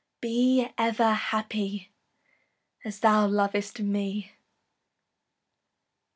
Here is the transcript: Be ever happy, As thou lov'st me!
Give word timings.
Be 0.19 0.67
ever 0.79 1.13
happy, 1.13 1.91
As 2.83 3.01
thou 3.01 3.27
lov'st 3.27 3.81
me! 3.81 4.31